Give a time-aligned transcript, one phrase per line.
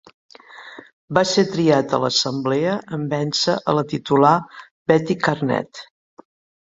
[1.17, 4.35] Va ser triat a l'Assemblea en vèncer a la titular
[4.93, 5.89] Betty Karnette.